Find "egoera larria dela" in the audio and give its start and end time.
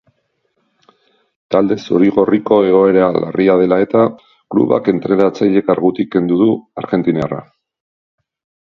2.69-3.79